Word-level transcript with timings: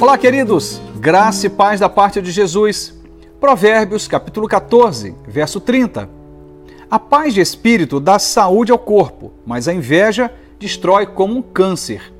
Olá, 0.00 0.16
queridos, 0.16 0.80
graça 0.96 1.46
e 1.46 1.50
paz 1.50 1.78
da 1.78 1.88
parte 1.88 2.22
de 2.22 2.30
Jesus. 2.30 2.94
Provérbios, 3.38 4.08
capítulo 4.08 4.48
14, 4.48 5.14
verso 5.28 5.60
30. 5.60 6.08
A 6.90 6.98
paz 6.98 7.34
de 7.34 7.42
espírito 7.42 8.00
dá 8.00 8.18
saúde 8.18 8.72
ao 8.72 8.78
corpo, 8.78 9.32
mas 9.44 9.68
a 9.68 9.74
inveja 9.74 10.32
destrói 10.58 11.04
como 11.04 11.36
um 11.36 11.42
câncer. 11.42 12.10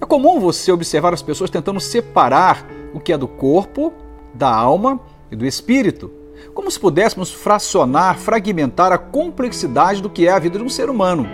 É 0.00 0.04
comum 0.04 0.40
você 0.40 0.72
observar 0.72 1.14
as 1.14 1.22
pessoas 1.22 1.48
tentando 1.48 1.78
separar 1.78 2.66
o 2.92 2.98
que 2.98 3.12
é 3.12 3.18
do 3.18 3.28
corpo, 3.28 3.92
da 4.34 4.52
alma 4.52 4.98
e 5.30 5.36
do 5.36 5.46
espírito, 5.46 6.10
como 6.54 6.68
se 6.68 6.80
pudéssemos 6.80 7.30
fracionar, 7.30 8.18
fragmentar 8.18 8.90
a 8.90 8.98
complexidade 8.98 10.02
do 10.02 10.10
que 10.10 10.26
é 10.26 10.32
a 10.32 10.40
vida 10.40 10.58
de 10.58 10.64
um 10.64 10.68
ser 10.68 10.90
humano. 10.90 11.24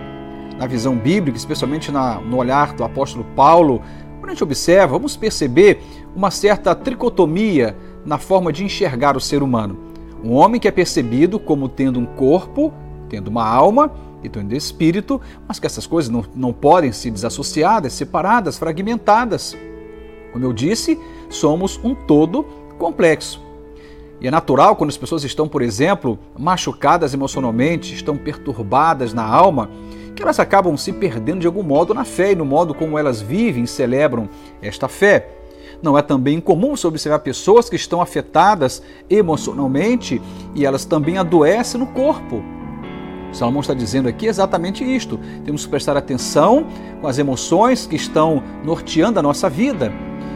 Na 0.58 0.66
visão 0.66 0.96
bíblica, 0.96 1.38
especialmente 1.38 1.90
na, 1.90 2.16
no 2.16 2.36
olhar 2.36 2.74
do 2.74 2.84
apóstolo 2.84 3.24
Paulo, 3.36 3.80
quando 4.28 4.32
a 4.32 4.34
gente 4.34 4.44
observa, 4.44 4.92
vamos 4.92 5.16
perceber 5.16 5.80
uma 6.14 6.30
certa 6.30 6.74
tricotomia 6.74 7.74
na 8.04 8.18
forma 8.18 8.52
de 8.52 8.62
enxergar 8.62 9.16
o 9.16 9.20
ser 9.20 9.42
humano. 9.42 9.78
Um 10.22 10.32
homem 10.32 10.60
que 10.60 10.68
é 10.68 10.70
percebido 10.70 11.38
como 11.38 11.68
tendo 11.68 11.98
um 11.98 12.04
corpo, 12.04 12.72
tendo 13.08 13.28
uma 13.28 13.46
alma 13.46 13.90
e 14.22 14.28
tendo 14.28 14.54
espírito, 14.54 15.20
mas 15.46 15.58
que 15.58 15.66
essas 15.66 15.86
coisas 15.86 16.10
não, 16.10 16.24
não 16.34 16.52
podem 16.52 16.92
ser 16.92 17.10
desassociadas, 17.10 17.94
separadas, 17.94 18.58
fragmentadas. 18.58 19.56
Como 20.32 20.44
eu 20.44 20.52
disse, 20.52 21.00
somos 21.30 21.80
um 21.82 21.94
todo 21.94 22.44
complexo. 22.78 23.40
E 24.20 24.26
é 24.26 24.30
natural 24.30 24.76
quando 24.76 24.90
as 24.90 24.96
pessoas 24.98 25.24
estão, 25.24 25.48
por 25.48 25.62
exemplo, 25.62 26.18
machucadas 26.36 27.14
emocionalmente, 27.14 27.94
estão 27.94 28.16
perturbadas 28.16 29.14
na 29.14 29.24
alma, 29.24 29.70
que 30.18 30.22
elas 30.24 30.40
acabam 30.40 30.76
se 30.76 30.92
perdendo 30.92 31.38
de 31.38 31.46
algum 31.46 31.62
modo 31.62 31.94
na 31.94 32.04
fé 32.04 32.32
e 32.32 32.34
no 32.34 32.44
modo 32.44 32.74
como 32.74 32.98
elas 32.98 33.20
vivem 33.22 33.62
e 33.62 33.68
celebram 33.68 34.28
esta 34.60 34.88
fé. 34.88 35.28
Não 35.80 35.96
é 35.96 36.02
também 36.02 36.38
incomum 36.38 36.74
observar 36.84 37.20
pessoas 37.20 37.70
que 37.70 37.76
estão 37.76 38.02
afetadas 38.02 38.82
emocionalmente 39.08 40.20
e 40.56 40.66
elas 40.66 40.84
também 40.84 41.18
adoecem 41.18 41.78
no 41.78 41.86
corpo. 41.86 42.42
Salomão 43.32 43.60
está 43.60 43.74
dizendo 43.74 44.08
aqui 44.08 44.26
exatamente 44.26 44.82
isto. 44.82 45.20
Temos 45.44 45.64
que 45.64 45.70
prestar 45.70 45.96
atenção 45.96 46.66
com 47.00 47.06
as 47.06 47.16
emoções 47.18 47.86
que 47.86 47.94
estão 47.94 48.42
norteando 48.64 49.20
a 49.20 49.22
nossa 49.22 49.48
vida. 49.48 49.92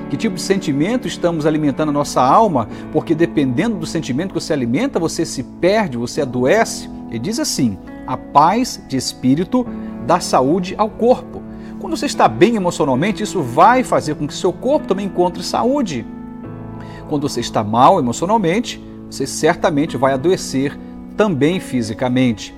Que 0.08 0.17
tipo 0.17 0.36
de 0.36 0.42
sentimento 0.42 1.08
estamos 1.08 1.44
alimentando 1.44 1.89
a 1.89 1.92
nossa 1.92 2.22
alma? 2.22 2.69
Porque 2.92 3.17
dependendo 3.17 3.78
do 3.78 3.86
sentimento 3.86 4.28
que 4.28 4.41
você 4.41 4.52
alimenta, 4.52 5.00
você 5.00 5.27
se 5.27 5.42
perde, 5.42 5.96
você 5.96 6.20
adoece. 6.20 6.89
Ele 7.11 7.19
diz 7.19 7.41
assim: 7.41 7.77
a 8.06 8.17
paz 8.17 8.83
de 8.89 8.97
espírito 8.97 9.67
dá 10.06 10.20
saúde 10.20 10.75
ao 10.77 10.89
corpo. 10.89 11.42
Quando 11.78 11.97
você 11.97 12.06
está 12.06 12.28
bem 12.28 12.56
emocionalmente, 12.56 13.22
isso 13.22 13.42
vai 13.42 13.83
fazer 13.83 14.14
com 14.14 14.27
que 14.27 14.34
seu 14.34 14.53
corpo 14.53 14.86
também 14.86 15.06
encontre 15.06 15.42
saúde. 15.42 16.06
Quando 17.08 17.28
você 17.28 17.41
está 17.41 17.64
mal 17.64 17.98
emocionalmente, 17.98 18.83
você 19.11 19.27
certamente 19.27 19.97
vai 19.97 20.12
adoecer 20.12 20.78
também 21.17 21.61
fisicamente. 21.61 22.55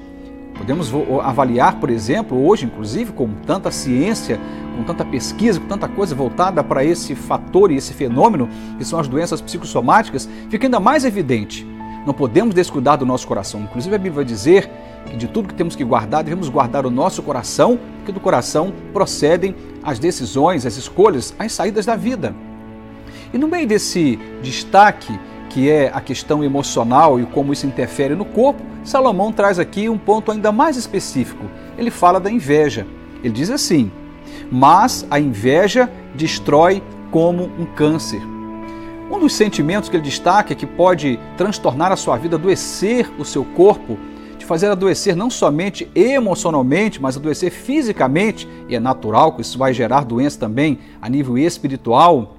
Podemos 0.56 0.92
avaliar, 1.22 1.81
por 1.81 1.91
exemplo, 1.91 2.47
hoje, 2.47 2.67
inclusive, 2.67 3.12
com 3.12 3.28
tanta 3.45 3.70
ciência, 3.72 4.39
com 4.77 4.84
tanta 4.84 5.05
pesquisa, 5.05 5.59
com 5.59 5.67
tanta 5.67 5.89
coisa 5.89 6.15
voltada 6.15 6.62
para 6.62 6.84
esse 6.84 7.15
fator 7.15 7.72
e 7.72 7.77
esse 7.77 7.92
fenômeno, 7.92 8.48
que 8.78 8.84
são 8.84 9.00
as 9.00 9.09
doenças 9.09 9.41
psicossomáticas, 9.41 10.28
fica 10.48 10.67
ainda 10.67 10.78
mais 10.78 11.05
evidente. 11.05 11.67
Não 12.06 12.15
podemos 12.15 12.55
descuidar 12.55 12.98
do 12.98 13.06
nosso 13.06 13.27
coração. 13.27 13.62
Inclusive, 13.62 13.95
a 13.95 13.98
Bíblia 13.98 14.17
vai 14.17 14.25
dizer 14.25 14.70
que 15.06 15.16
de 15.16 15.28
tudo 15.28 15.48
que 15.48 15.55
temos 15.55 15.77
que 15.77 15.84
guardar, 15.84 16.24
devemos 16.24 16.48
guardar 16.48 16.86
o 16.86 16.91
nosso 16.91 17.22
coração, 17.22 17.78
porque 17.97 18.12
do 18.12 18.20
coração 18.20 18.72
procedem 18.92 19.55
as 19.83 19.98
decisões, 19.98 20.66
as 20.66 20.77
escolhas, 20.77 21.34
as 21.38 21.52
saídas 21.52 21.86
da 21.86 21.97
vida. 21.97 22.34
E 23.32 23.38
no 23.38 23.48
meio 23.48 23.66
desse 23.66 24.19
destaque, 24.42 25.19
que 25.50 25.70
é 25.70 25.91
a 25.94 26.00
questão 26.00 26.42
emocional 26.42 27.20
e 27.20 27.26
como 27.26 27.53
isso 27.53 27.66
interfere 27.66 28.15
no 28.15 28.25
corpo, 28.25 28.60
Salomão 28.82 29.32
traz 29.32 29.59
aqui 29.59 29.88
um 29.88 29.97
ponto 29.97 30.32
ainda 30.32 30.50
mais 30.50 30.76
específico. 30.76 31.44
Ele 31.78 31.91
fala 31.91 32.19
da 32.19 32.31
inveja. 32.31 32.86
Ele 33.22 33.32
diz 33.32 33.50
assim: 33.50 33.91
Mas 34.50 35.06
a 35.10 35.21
inveja 35.21 35.91
destrói 36.15 36.82
como 37.10 37.44
um 37.59 37.65
câncer. 37.65 38.21
Um 39.10 39.19
dos 39.19 39.34
sentimentos 39.34 39.88
que 39.88 39.97
ele 39.97 40.03
destaca 40.03 40.54
que 40.54 40.66
pode 40.66 41.21
transtornar 41.36 41.92
a 41.92 41.97
sua 41.97 42.16
vida, 42.16 42.36
adoecer 42.36 43.09
o 43.19 43.25
seu 43.25 43.44
corpo, 43.44 43.98
de 44.44 44.49
fazer 44.49 44.66
adoecer 44.66 45.16
não 45.16 45.31
somente 45.31 45.91
emocionalmente, 45.94 47.00
mas 47.00 47.16
adoecer 47.16 47.50
fisicamente, 47.50 48.47
e 48.69 48.77
é 48.77 48.81
natural 48.81 49.32
que 49.32 49.41
isso 49.41 49.59
vai 49.59 49.72
gerar 49.72 50.05
doença 50.05 50.38
também 50.38 50.78
a 51.00 51.09
nível 51.09 51.37
espiritual, 51.38 52.37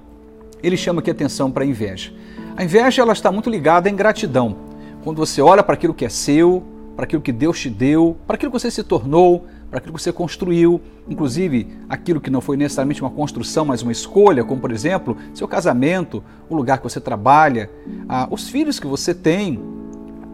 ele 0.62 0.76
chama 0.76 1.00
aqui 1.00 1.10
atenção 1.10 1.50
para 1.50 1.64
a 1.64 1.66
inveja. 1.66 2.12
A 2.56 2.64
inveja 2.64 3.02
ela 3.02 3.12
está 3.12 3.30
muito 3.30 3.50
ligada 3.50 3.88
à 3.88 3.92
ingratidão. 3.92 4.56
Quando 5.02 5.18
você 5.18 5.42
olha 5.42 5.62
para 5.62 5.74
aquilo 5.74 5.92
que 5.92 6.04
é 6.04 6.08
seu, 6.08 6.62
para 6.94 7.04
aquilo 7.04 7.20
que 7.20 7.32
Deus 7.32 7.60
te 7.60 7.68
deu, 7.68 8.16
para 8.26 8.36
aquilo 8.36 8.50
que 8.52 8.58
você 8.58 8.70
se 8.70 8.82
tornou, 8.82 9.44
para 9.68 9.78
aquilo 9.78 9.94
que 9.94 10.02
você 10.02 10.12
construiu, 10.12 10.80
inclusive 11.08 11.68
aquilo 11.88 12.20
que 12.20 12.30
não 12.30 12.40
foi 12.40 12.56
necessariamente 12.56 13.02
uma 13.02 13.10
construção, 13.10 13.64
mas 13.64 13.82
uma 13.82 13.92
escolha, 13.92 14.44
como 14.44 14.60
por 14.60 14.70
exemplo, 14.70 15.16
seu 15.34 15.46
casamento, 15.48 16.22
o 16.48 16.54
lugar 16.54 16.78
que 16.78 16.84
você 16.84 17.00
trabalha, 17.00 17.68
ah, 18.08 18.28
os 18.30 18.48
filhos 18.48 18.78
que 18.80 18.86
você 18.86 19.12
tem, 19.12 19.60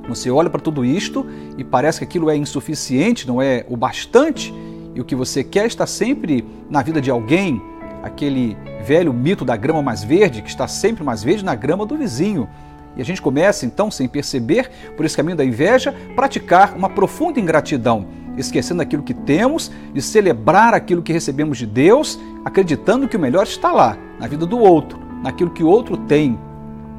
você 0.09 0.31
olha 0.31 0.51
para 0.51 0.61
tudo 0.61 0.85
isto 0.85 1.27
e 1.57 1.65
parece 1.65 1.99
que 1.99 2.05
aquilo 2.05 2.31
é 2.31 2.37
insuficiente, 2.37 3.27
não 3.27 3.41
é 3.41 3.65
o 3.69 3.77
bastante, 3.77 4.53
e 4.95 5.01
o 5.01 5.05
que 5.05 5.15
você 5.15 5.43
quer 5.43 5.67
está 5.67 5.87
sempre 5.87 6.45
na 6.69 6.83
vida 6.83 7.01
de 7.01 7.11
alguém, 7.11 7.63
aquele 8.03 8.57
velho 8.85 9.13
mito 9.13 9.45
da 9.45 9.57
grama 9.57 9.81
mais 9.81 10.03
verde, 10.03 10.43
que 10.43 10.49
está 10.49 10.67
sempre 10.67 11.03
mais 11.05 11.23
verde 11.23 11.45
na 11.45 11.55
grama 11.55 11.87
do 11.87 11.97
vizinho. 11.97 12.49
E 12.97 13.01
a 13.01 13.05
gente 13.05 13.23
começa 13.23 13.65
então, 13.65 13.91
sem 13.91 14.07
perceber, 14.07 14.71
por 14.97 15.07
esse 15.07 15.17
caminho 15.17 15.37
da 15.37 15.45
inveja, 15.45 15.95
praticar 16.15 16.77
uma 16.77 16.91
profunda 16.91 17.41
ingratidão, 17.41 18.07
esquecendo 18.37 18.83
aquilo 18.83 19.03
que 19.03 19.15
temos, 19.15 19.71
de 19.95 20.03
celebrar 20.03 20.75
aquilo 20.75 21.01
que 21.01 21.13
recebemos 21.13 21.57
de 21.57 21.67
Deus, 21.67 22.19
acreditando 22.45 23.09
que 23.09 23.17
o 23.17 23.21
melhor 23.21 23.45
está 23.45 23.73
lá, 23.73 23.97
na 24.19 24.27
vida 24.27 24.45
do 24.45 24.59
outro, 24.59 24.99
naquilo 25.23 25.51
que 25.51 25.65
o 25.65 25.69
outro 25.69 25.97
tem, 25.97 26.39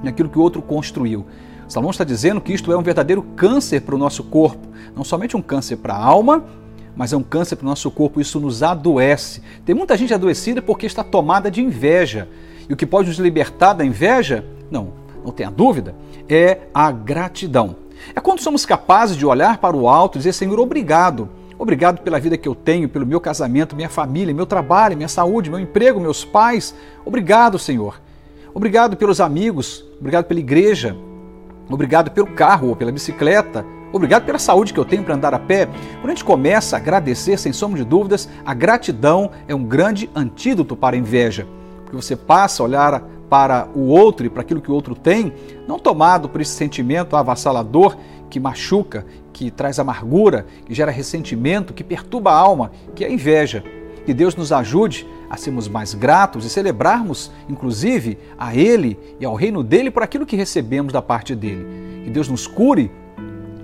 naquilo 0.02 0.30
que 0.30 0.38
o 0.38 0.42
outro 0.42 0.62
construiu. 0.62 1.26
Salomão 1.74 1.90
está 1.90 2.04
dizendo 2.04 2.40
que 2.40 2.54
isto 2.54 2.72
é 2.72 2.78
um 2.78 2.84
verdadeiro 2.84 3.24
câncer 3.36 3.82
para 3.82 3.96
o 3.96 3.98
nosso 3.98 4.24
corpo, 4.26 4.68
não 4.96 5.04
somente 5.04 5.36
um 5.36 5.42
câncer 5.42 5.78
para 5.78 5.96
a 5.96 5.98
alma, 5.98 6.46
mas 6.96 7.12
é 7.14 7.18
um 7.18 7.24
câncer 7.24 7.56
para 7.56 7.64
o 7.64 7.68
nosso 7.68 7.90
corpo, 7.90 8.22
isso 8.22 8.40
nos 8.40 8.62
adoece. 8.62 9.42
Tem 9.66 9.74
muita 9.74 9.98
gente 9.98 10.14
adoecida 10.14 10.62
porque 10.62 10.86
está 10.86 11.04
tomada 11.04 11.50
de 11.50 11.64
inveja. 11.64 12.30
E 12.70 12.74
o 12.74 12.78
que 12.78 12.86
pode 12.86 13.08
nos 13.08 13.18
libertar 13.18 13.74
da 13.74 13.84
inveja, 13.84 14.46
não, 14.70 14.94
não 15.26 15.32
tenha 15.32 15.50
dúvida, 15.50 15.96
é 16.30 16.60
a 16.76 16.92
gratidão. 16.92 17.76
É 18.14 18.22
quando 18.22 18.42
somos 18.42 18.68
capazes 18.68 19.18
de 19.18 19.26
olhar 19.26 19.58
para 19.58 19.76
o 19.76 19.90
alto 19.90 20.18
e 20.18 20.20
dizer, 20.20 20.34
Senhor, 20.34 20.60
obrigado. 20.60 21.28
Obrigado 21.58 22.02
pela 22.02 22.20
vida 22.20 22.38
que 22.38 22.48
eu 22.48 22.54
tenho, 22.54 22.88
pelo 22.88 23.04
meu 23.08 23.20
casamento, 23.20 23.76
minha 23.76 23.90
família, 23.90 24.32
meu 24.32 24.46
trabalho, 24.46 24.96
minha 24.96 25.10
saúde, 25.10 25.50
meu 25.50 25.60
emprego, 25.60 26.00
meus 26.00 26.24
pais. 26.24 26.76
Obrigado, 27.04 27.58
Senhor. 27.58 28.00
Obrigado 28.54 28.96
pelos 28.96 29.20
amigos, 29.20 29.84
obrigado 30.00 30.26
pela 30.26 30.40
igreja, 30.40 30.96
Obrigado 31.70 32.12
pelo 32.12 32.28
carro 32.28 32.70
ou 32.70 32.76
pela 32.76 32.92
bicicleta. 32.92 33.66
Obrigado 33.92 34.26
pela 34.26 34.40
saúde 34.40 34.74
que 34.74 34.80
eu 34.80 34.86
tenho 34.86 35.04
para 35.04 35.16
andar 35.16 35.34
a 35.34 35.40
pé. 35.40 35.68
Quando 36.02 36.08
a 36.08 36.10
gente 36.10 36.26
começa 36.26 36.76
a 36.76 36.80
agradecer, 36.80 37.38
sem 37.38 37.54
sombra 37.54 37.78
de 37.78 37.86
dúvidas, 37.86 38.28
a 38.44 38.54
gratidão 38.54 39.30
é 39.48 39.54
um 39.54 39.64
grande 39.64 40.10
antídoto 40.16 40.76
para 40.76 40.96
a 40.96 41.00
inveja. 41.00 41.48
Porque 41.84 41.96
você 41.96 42.16
passa 42.16 42.64
a 42.64 42.66
olhar 42.66 43.04
para 43.30 43.68
o 43.74 43.88
outro 43.88 44.26
e 44.26 44.30
para 44.30 44.42
aquilo 44.42 44.62
que 44.62 44.72
o 44.72 44.74
outro 44.74 44.96
tem, 44.96 45.34
não 45.68 45.80
tomado 45.80 46.28
por 46.28 46.42
esse 46.42 46.54
sentimento 46.54 47.16
avassalador 47.16 47.96
que 48.30 48.40
machuca, 48.40 49.06
que 49.32 49.52
traz 49.52 49.80
amargura, 49.80 50.46
que 50.66 50.74
gera 50.74 50.92
ressentimento, 50.92 51.74
que 51.74 51.84
perturba 51.84 52.32
a 52.32 52.36
alma, 52.36 52.72
que 52.96 53.04
é 53.04 53.08
a 53.08 53.12
inveja. 53.12 53.64
Que 54.06 54.14
Deus 54.14 54.36
nos 54.36 54.52
ajude 54.52 55.08
a 55.30 55.38
sermos 55.38 55.68
mais 55.68 55.94
gratos 55.94 56.46
e 56.46 56.50
celebrarmos, 56.50 57.32
inclusive, 57.50 58.18
a 58.38 58.56
Ele 58.56 59.00
e 59.20 59.26
ao 59.26 59.36
reino 59.36 59.64
dele 59.64 59.90
por 59.90 60.04
aquilo 60.04 60.26
que 60.26 60.36
recebemos 60.36 60.92
da 60.92 61.02
parte 61.02 61.36
dele. 61.36 61.66
Que 62.04 62.10
Deus 62.10 62.28
nos 62.28 62.46
cure 62.46 62.92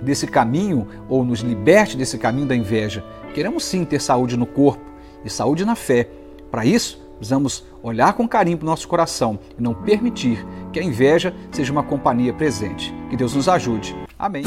desse 0.02 0.26
caminho 0.26 0.88
ou 1.08 1.24
nos 1.24 1.40
liberte 1.40 1.96
desse 1.96 2.18
caminho 2.18 2.46
da 2.46 2.56
inveja. 2.56 3.04
Queremos 3.34 3.64
sim 3.64 3.84
ter 3.84 4.00
saúde 4.00 4.36
no 4.36 4.46
corpo 4.46 4.84
e 5.24 5.30
saúde 5.30 5.64
na 5.64 5.74
fé. 5.74 6.08
Para 6.50 6.64
isso, 6.64 7.00
precisamos 7.16 7.64
olhar 7.82 8.14
com 8.14 8.26
carinho 8.26 8.58
para 8.58 8.64
o 8.64 8.70
nosso 8.70 8.88
coração 8.88 9.38
e 9.58 9.62
não 9.62 9.74
permitir 9.74 10.44
que 10.72 10.80
a 10.80 10.82
inveja 10.82 11.34
seja 11.52 11.70
uma 11.70 11.82
companhia 11.82 12.32
presente. 12.32 12.94
Que 13.08 13.16
Deus 13.16 13.34
nos 13.34 13.48
ajude. 13.48 13.94
Amém. 14.18 14.44